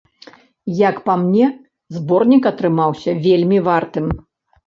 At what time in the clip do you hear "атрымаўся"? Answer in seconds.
2.51-3.11